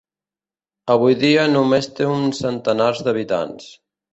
Avui 0.93 1.17
dia 1.25 1.45
només 1.51 1.91
té 2.01 2.09
uns 2.15 2.43
centenars 2.47 3.07
d'habitants. 3.09 3.71